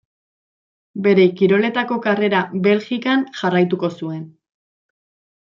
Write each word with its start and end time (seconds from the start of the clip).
Bere 1.07 1.25
kiroletako 1.41 1.97
karrera 2.07 2.41
Belgikan 2.69 3.23
jarraituko 3.43 3.93
zuen. 4.01 4.27